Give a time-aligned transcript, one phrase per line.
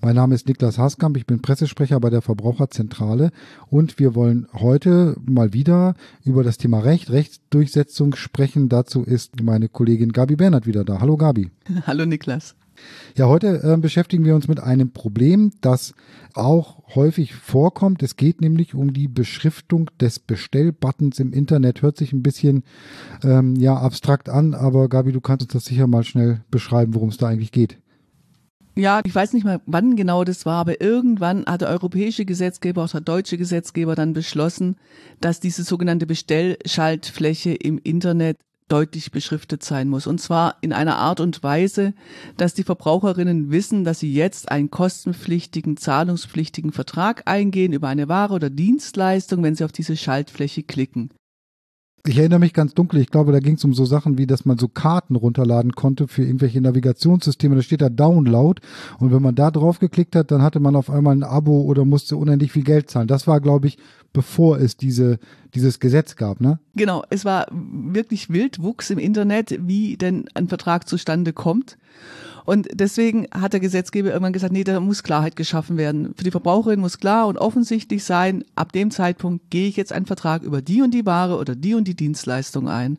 [0.00, 3.30] Mein Name ist Niklas Haskamp, ich bin Pressesprecher bei der Verbraucherzentrale
[3.68, 5.94] und wir wollen heute mal wieder
[6.24, 8.68] über das Thema Recht, Rechtsdurchsetzung sprechen.
[8.68, 11.00] Dazu ist meine Kollegin Gabi Bernhard wieder da.
[11.00, 11.50] Hallo Gabi.
[11.86, 12.54] Hallo Niklas.
[13.16, 15.94] Ja, heute äh, beschäftigen wir uns mit einem Problem, das
[16.34, 18.02] auch häufig vorkommt.
[18.02, 21.80] Es geht nämlich um die Beschriftung des Bestellbuttons im Internet.
[21.80, 22.64] Hört sich ein bisschen
[23.24, 27.08] ähm, ja abstrakt an, aber Gabi, du kannst uns das sicher mal schnell beschreiben, worum
[27.08, 27.78] es da eigentlich geht.
[28.78, 32.84] Ja, ich weiß nicht mal, wann genau das war, aber irgendwann hat der europäische Gesetzgeber,
[32.84, 34.76] auch der deutsche Gesetzgeber dann beschlossen,
[35.18, 38.36] dass diese sogenannte Bestellschaltfläche im Internet
[38.68, 40.06] deutlich beschriftet sein muss.
[40.06, 41.94] Und zwar in einer Art und Weise,
[42.36, 48.34] dass die Verbraucherinnen wissen, dass sie jetzt einen kostenpflichtigen, zahlungspflichtigen Vertrag eingehen über eine Ware
[48.34, 51.10] oder Dienstleistung, wenn sie auf diese Schaltfläche klicken.
[52.08, 54.44] Ich erinnere mich ganz dunkel, ich glaube, da ging es um so Sachen wie, dass
[54.44, 57.56] man so Karten runterladen konnte für irgendwelche Navigationssysteme.
[57.56, 58.62] Da steht da Download
[59.00, 61.84] und wenn man da drauf geklickt hat, dann hatte man auf einmal ein Abo oder
[61.84, 63.08] musste unendlich viel Geld zahlen.
[63.08, 63.78] Das war, glaube ich,
[64.12, 65.18] bevor es diese,
[65.54, 66.60] dieses Gesetz gab, ne?
[66.74, 71.76] Genau, es war wirklich Wildwuchs im Internet, wie denn ein Vertrag zustande kommt.
[72.46, 76.14] Und deswegen hat der Gesetzgeber irgendwann gesagt, nee, da muss Klarheit geschaffen werden.
[76.16, 80.06] Für die Verbraucherin muss klar und offensichtlich sein, ab dem Zeitpunkt gehe ich jetzt einen
[80.06, 82.98] Vertrag über die und die Ware oder die und die Dienstleistung ein.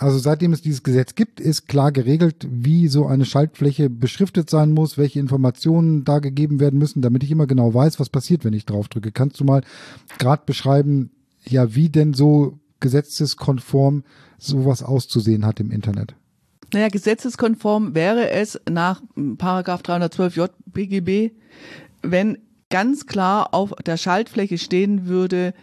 [0.00, 4.72] Also seitdem es dieses Gesetz gibt, ist klar geregelt, wie so eine Schaltfläche beschriftet sein
[4.72, 8.52] muss, welche Informationen da gegeben werden müssen, damit ich immer genau weiß, was passiert, wenn
[8.52, 9.12] ich drauf drücke.
[9.12, 9.62] Kannst du mal
[10.18, 11.10] gerade beschreiben,
[11.44, 14.02] ja, wie denn so gesetzeskonform
[14.36, 16.16] sowas auszusehen hat im Internet?
[16.74, 19.00] Naja, gesetzeskonform wäre es nach
[19.38, 21.30] Paragraph 312 JBGB,
[22.02, 25.54] wenn ganz klar auf der Schaltfläche stehen würde,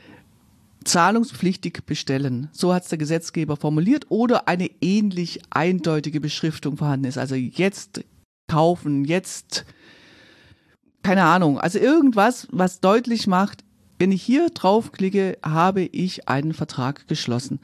[0.86, 2.48] zahlungspflichtig bestellen.
[2.54, 7.18] So hat es der Gesetzgeber formuliert oder eine ähnlich eindeutige Beschriftung vorhanden ist.
[7.18, 8.06] Also jetzt
[8.48, 9.66] kaufen, jetzt
[11.04, 11.60] keine Ahnung.
[11.60, 13.66] Also irgendwas, was deutlich macht,
[14.02, 17.60] wenn ich hier draufklicke, habe ich einen Vertrag geschlossen.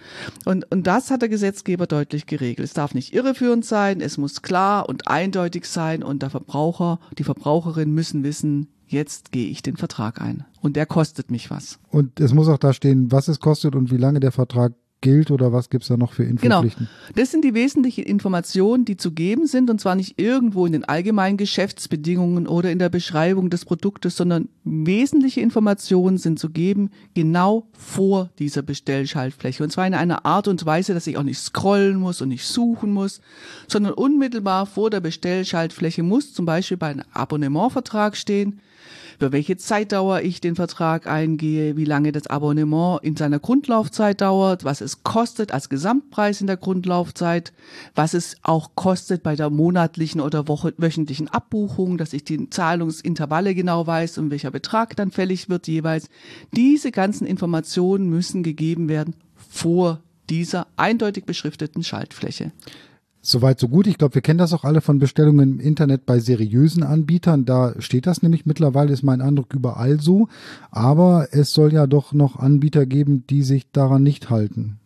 [0.46, 2.64] Und, und das hat der Gesetzgeber deutlich geregelt.
[2.64, 7.24] Es darf nicht irreführend sein, es muss klar und eindeutig sein und der Verbraucher, die
[7.24, 10.46] Verbraucherin müssen wissen, jetzt gehe ich den Vertrag ein.
[10.62, 11.80] Und der kostet mich was.
[11.90, 15.31] Und es muss auch da stehen, was es kostet und wie lange der Vertrag gilt
[15.31, 16.88] oder was gibt es da noch für Infopflichten?
[16.88, 17.13] Genau.
[17.16, 20.85] Das sind die wesentlichen Informationen, die zu geben sind und zwar nicht irgendwo in den
[20.85, 27.68] allgemeinen Geschäftsbedingungen oder in der Beschreibung des Produktes, sondern wesentliche Informationen sind zu geben genau
[27.74, 31.97] vor dieser Bestellschaltfläche und zwar in einer Art und Weise, dass ich auch nicht scrollen
[31.97, 33.22] muss und nicht suchen muss,
[33.68, 38.59] sondern unmittelbar vor der Bestellschaltfläche muss zum Beispiel bei einem Abonnementvertrag stehen,
[39.20, 44.64] über welche Zeitdauer ich den Vertrag eingehe, wie lange das Abonnement in seiner Grundlaufzeit dauert,
[44.64, 47.53] was es kostet als Gesamtpreis in der Grundlaufzeit,
[47.96, 53.88] was es auch kostet bei der monatlichen oder wöchentlichen Abbuchung, dass ich die Zahlungsintervalle genau
[53.88, 56.09] weiß und welcher Betrag dann fällig wird jeweils.
[56.56, 59.16] Diese ganzen Informationen müssen gegeben werden
[59.50, 62.52] vor dieser eindeutig beschrifteten Schaltfläche.
[63.22, 63.88] Soweit, so gut.
[63.88, 67.45] Ich glaube, wir kennen das auch alle von Bestellungen im Internet bei seriösen Anbietern.
[67.45, 70.29] Da steht das nämlich mittlerweile, ist mein Eindruck überall so.
[70.72, 74.79] Aber es soll ja doch noch Anbieter geben, die sich daran nicht halten.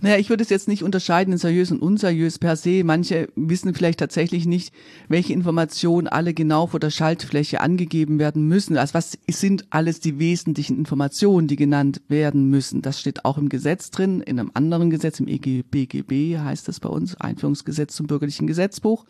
[0.00, 2.84] Naja, ich würde es jetzt nicht unterscheiden in seriös und unseriös per se.
[2.84, 4.72] Manche wissen vielleicht tatsächlich nicht,
[5.08, 8.76] welche Informationen alle genau vor der Schaltfläche angegeben werden müssen.
[8.76, 12.82] Also was sind alles die wesentlichen Informationen, die genannt werden müssen?
[12.82, 16.88] Das steht auch im Gesetz drin, in einem anderen Gesetz, im EGBGB heißt das bei
[16.88, 19.04] uns, Einführungsgesetz zum bürgerlichen Gesetzbuch.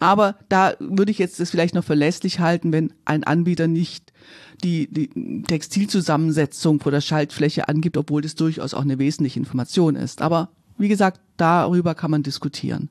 [0.00, 4.12] Aber da würde ich jetzt das vielleicht noch verlässlich halten, wenn ein Anbieter nicht
[4.64, 10.22] die, die Textilzusammensetzung vor der Schaltfläche angibt, obwohl das durchaus auch eine wesentliche Information ist.
[10.22, 10.48] Aber
[10.78, 12.88] wie gesagt, darüber kann man diskutieren.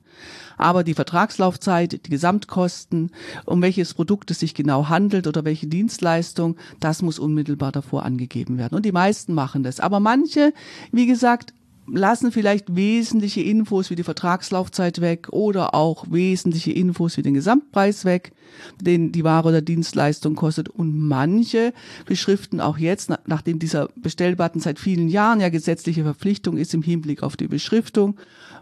[0.56, 3.10] Aber die Vertragslaufzeit, die Gesamtkosten,
[3.46, 8.58] um welches Produkt es sich genau handelt oder welche Dienstleistung, das muss unmittelbar davor angegeben
[8.58, 8.76] werden.
[8.76, 9.80] Und die meisten machen das.
[9.80, 10.52] Aber manche,
[10.92, 11.52] wie gesagt,
[11.92, 18.04] lassen vielleicht wesentliche Infos wie die Vertragslaufzeit weg oder auch wesentliche Infos wie den Gesamtpreis
[18.04, 18.32] weg,
[18.80, 20.68] den die Ware oder Dienstleistung kostet.
[20.68, 21.72] Und manche
[22.06, 27.22] beschriften auch jetzt, nachdem dieser Bestellbutton seit vielen Jahren ja gesetzliche Verpflichtung ist im Hinblick
[27.22, 28.16] auf die Beschriftung,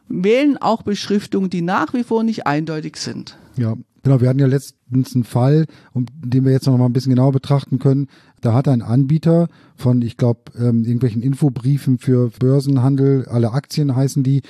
[0.09, 3.39] wählen auch Beschriftungen, die nach wie vor nicht eindeutig sind.
[3.57, 6.93] Ja, Genau, wir hatten ja letztens einen Fall, um den wir jetzt noch mal ein
[6.93, 8.07] bisschen genauer betrachten können,
[8.41, 14.23] Da hat ein Anbieter von, ich glaube, ähm, irgendwelchen Infobriefen für Börsenhandel, alle Aktien heißen
[14.23, 14.43] die,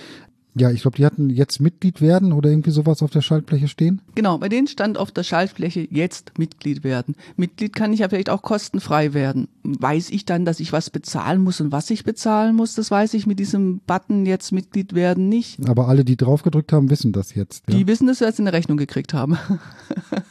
[0.61, 4.01] ja, ich glaube, die hatten jetzt Mitglied werden oder irgendwie sowas auf der Schaltfläche stehen.
[4.15, 7.15] Genau, bei denen stand auf der Schaltfläche jetzt Mitglied werden.
[7.37, 9.49] Mitglied kann ich ja vielleicht auch kostenfrei werden.
[9.63, 13.15] Weiß ich dann, dass ich was bezahlen muss und was ich bezahlen muss, das weiß
[13.15, 15.69] ich mit diesem Button jetzt Mitglied werden nicht.
[15.69, 17.65] Aber alle, die drauf gedrückt haben, wissen das jetzt.
[17.69, 17.77] Ja?
[17.77, 19.39] Die wissen, dass sie das in der Rechnung gekriegt haben.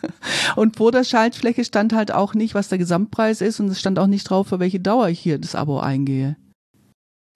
[0.55, 3.99] und vor der Schaltfläche stand halt auch nicht, was der Gesamtpreis ist und es stand
[3.99, 6.35] auch nicht drauf, für welche Dauer ich hier das Abo eingehe.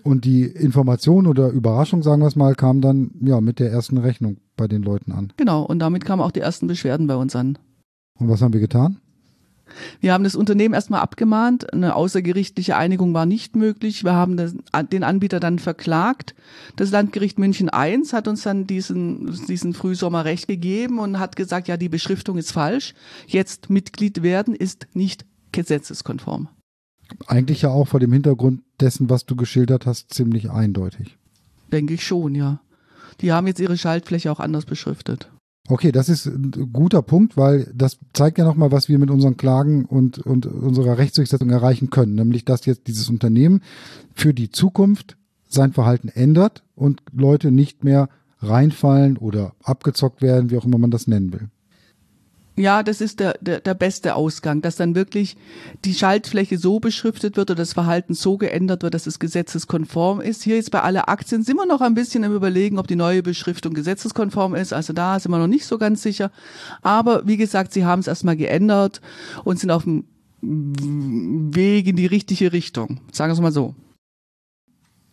[0.03, 3.97] Und die Information oder Überraschung, sagen wir es mal, kam dann ja mit der ersten
[3.97, 5.33] Rechnung bei den Leuten an.
[5.38, 7.57] Genau, und damit kamen auch die ersten Beschwerden bei uns an.
[8.19, 9.00] Und was haben wir getan?
[10.00, 11.73] Wir haben das Unternehmen erstmal abgemahnt.
[11.73, 14.03] Eine außergerichtliche Einigung war nicht möglich.
[14.03, 16.35] Wir haben den Anbieter dann verklagt.
[16.75, 21.68] Das Landgericht München I hat uns dann diesen, diesen Frühsommer recht gegeben und hat gesagt,
[21.68, 22.94] ja, die Beschriftung ist falsch.
[23.27, 26.50] Jetzt Mitglied werden ist nicht gesetzeskonform
[27.27, 31.17] eigentlich ja auch vor dem Hintergrund dessen, was du geschildert hast, ziemlich eindeutig.
[31.71, 32.62] Denke ich schon, ja.
[33.21, 35.29] Die haben jetzt ihre Schaltfläche auch anders beschriftet.
[35.68, 39.38] Okay, das ist ein guter Punkt, weil das zeigt ja nochmal, was wir mit unseren
[39.38, 42.16] Klagen und, und unserer Rechtsdurchsetzung erreichen können.
[42.16, 43.62] Nämlich, dass jetzt dieses Unternehmen
[44.13, 45.18] für die Zukunft
[45.48, 48.10] sein Verhalten ändert und Leute nicht mehr
[48.40, 51.50] reinfallen oder abgezockt werden, wie auch immer man das nennen will.
[52.57, 55.38] Ja, das ist der, der, der beste Ausgang, dass dann wirklich
[55.86, 60.44] die Schaltfläche so beschriftet wird oder das Verhalten so geändert wird, dass es gesetzeskonform ist.
[60.44, 63.24] Hier jetzt bei alle Aktien sind wir noch ein bisschen im Überlegen, ob die neue
[63.24, 64.74] Beschriftung gesetzeskonform ist.
[64.74, 66.30] Also da sind wir noch nicht so ganz sicher.
[66.81, 69.00] Aber wie gesagt, sie haben es erstmal geändert
[69.45, 70.03] und sind auf dem
[70.42, 73.00] Weg in die richtige Richtung.
[73.13, 73.75] Sagen wir es mal so.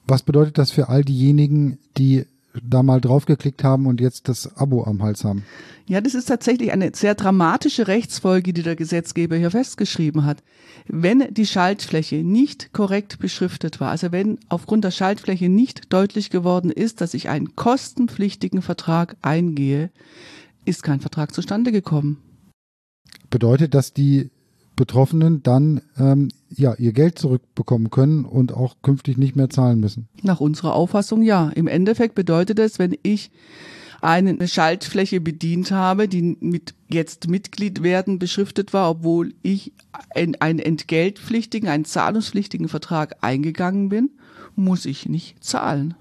[0.06, 2.24] Was bedeutet das für all diejenigen, die
[2.62, 5.44] da mal draufgeklickt haben und jetzt das Abo am Hals haben.
[5.86, 10.42] Ja, das ist tatsächlich eine sehr dramatische Rechtsfolge, die der Gesetzgeber hier festgeschrieben hat.
[10.86, 16.70] Wenn die Schaltfläche nicht korrekt beschriftet war, also wenn aufgrund der Schaltfläche nicht deutlich geworden
[16.70, 19.90] ist, dass ich einen kostenpflichtigen Vertrag eingehe,
[20.64, 22.18] ist kein Vertrag zustande gekommen.
[23.30, 24.30] Bedeutet, dass die
[24.76, 30.08] Betroffenen dann ähm, ja ihr Geld zurückbekommen können und auch künftig nicht mehr zahlen müssen.
[30.22, 31.50] Nach unserer Auffassung ja.
[31.50, 33.30] Im Endeffekt bedeutet es, wenn ich
[34.00, 39.72] eine Schaltfläche bedient habe, die mit jetzt Mitglied werden beschriftet war, obwohl ich
[40.14, 44.10] einen entgeltpflichtigen, einen zahlungspflichtigen Vertrag eingegangen bin,
[44.54, 45.94] muss ich nicht zahlen.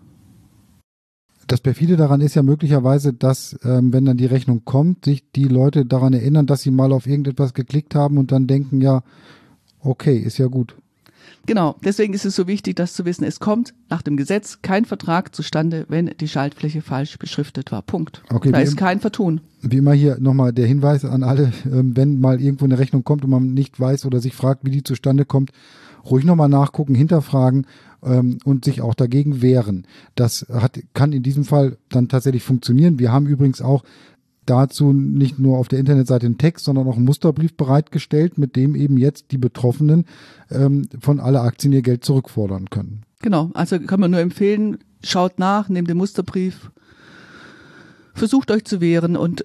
[1.48, 5.46] Das perfide daran ist ja möglicherweise, dass, ähm, wenn dann die Rechnung kommt, sich die
[5.46, 9.02] Leute daran erinnern, dass sie mal auf irgendetwas geklickt haben und dann denken, ja,
[9.82, 10.76] okay, ist ja gut.
[11.48, 13.24] Genau, deswegen ist es so wichtig, das zu wissen.
[13.24, 17.82] Es kommt nach dem Gesetz kein Vertrag zustande, wenn die Schaltfläche falsch beschriftet war.
[17.82, 18.22] Punkt.
[18.30, 19.40] Okay, da ist kein Vertun.
[19.62, 23.24] Wie immer hier nochmal der Hinweis an alle, ähm, wenn mal irgendwo eine Rechnung kommt
[23.24, 25.52] und man nicht weiß oder sich fragt, wie die zustande kommt,
[26.06, 27.66] ruhig nochmal nachgucken, hinterfragen
[28.04, 29.88] ähm, und sich auch dagegen wehren.
[30.16, 33.00] Das hat, kann in diesem Fall dann tatsächlich funktionieren.
[33.00, 33.84] Wir haben übrigens auch
[34.50, 38.76] dazu nicht nur auf der Internetseite einen Text, sondern auch einen Musterbrief bereitgestellt, mit dem
[38.76, 40.06] eben jetzt die Betroffenen
[40.50, 43.04] ähm, von alle Aktien ihr Geld zurückfordern können.
[43.22, 46.72] Genau, also kann man nur empfehlen, schaut nach, nehmt den Musterbrief,
[48.14, 49.44] versucht euch zu wehren und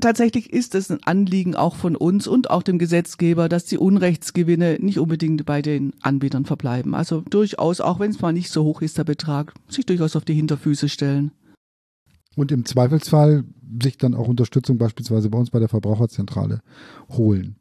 [0.00, 4.78] tatsächlich ist es ein Anliegen auch von uns und auch dem Gesetzgeber, dass die Unrechtsgewinne
[4.80, 6.94] nicht unbedingt bei den Anbietern verbleiben.
[6.94, 10.24] Also durchaus, auch wenn es mal nicht so hoch ist, der Betrag, sich durchaus auf
[10.24, 11.32] die Hinterfüße stellen.
[12.36, 13.44] Und im Zweifelsfall
[13.82, 16.60] sich dann auch Unterstützung beispielsweise bei uns bei der Verbraucherzentrale
[17.10, 17.56] holen.